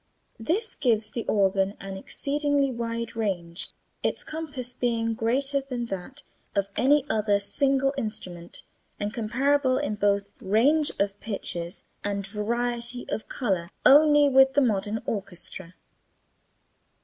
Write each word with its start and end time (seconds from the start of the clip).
This 0.39 0.73
gives 0.73 1.11
the 1.11 1.25
organ 1.27 1.75
an 1.79 1.95
exceedingly 1.95 2.71
wide 2.71 3.15
range, 3.15 3.69
its 4.01 4.23
compass 4.23 4.73
being 4.73 5.13
greater 5.13 5.61
than 5.61 5.85
that 5.91 6.23
of 6.55 6.69
any 6.75 7.05
other 7.07 7.39
single 7.39 7.93
instrument, 7.99 8.63
and 8.99 9.13
comparable 9.13 9.77
in 9.77 9.93
both 9.93 10.31
range 10.41 10.89
of 10.97 11.19
pitches 11.19 11.83
and 12.03 12.25
variety 12.25 13.07
of 13.09 13.27
color 13.27 13.69
only 13.85 14.27
with 14.27 14.53
the 14.53 14.61
modern 14.61 15.03
orchestra. 15.05 15.75